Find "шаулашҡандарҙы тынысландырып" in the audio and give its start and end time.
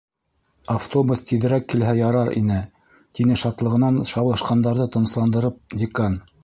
4.15-5.67